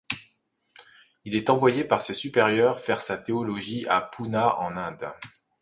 [1.25, 5.13] Il est envoyé par ses supérieurs faire sa théologie à Poona, en Inde.